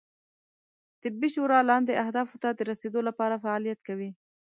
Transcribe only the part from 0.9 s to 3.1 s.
طبي شورا لاندې اهدافو ته رسیدو